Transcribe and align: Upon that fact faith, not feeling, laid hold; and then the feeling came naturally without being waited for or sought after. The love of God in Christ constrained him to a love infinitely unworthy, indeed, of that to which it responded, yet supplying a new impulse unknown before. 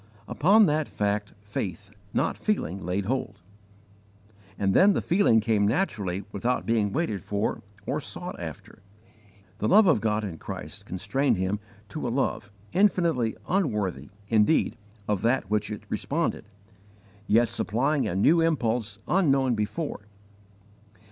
Upon 0.27 0.65
that 0.65 0.87
fact 0.89 1.33
faith, 1.43 1.91
not 2.11 2.35
feeling, 2.35 2.83
laid 2.83 3.05
hold; 3.05 3.39
and 4.57 4.73
then 4.73 4.93
the 4.93 4.99
feeling 5.03 5.39
came 5.39 5.67
naturally 5.67 6.23
without 6.31 6.65
being 6.65 6.91
waited 6.91 7.21
for 7.23 7.61
or 7.85 7.99
sought 8.01 8.39
after. 8.39 8.81
The 9.59 9.67
love 9.67 9.85
of 9.85 10.01
God 10.01 10.23
in 10.23 10.39
Christ 10.39 10.87
constrained 10.87 11.37
him 11.37 11.59
to 11.89 12.07
a 12.07 12.09
love 12.09 12.51
infinitely 12.73 13.35
unworthy, 13.47 14.09
indeed, 14.27 14.75
of 15.07 15.21
that 15.21 15.41
to 15.41 15.47
which 15.49 15.69
it 15.69 15.83
responded, 15.87 16.45
yet 17.27 17.47
supplying 17.47 18.07
a 18.07 18.15
new 18.15 18.41
impulse 18.41 18.97
unknown 19.07 19.53
before. 19.53 20.07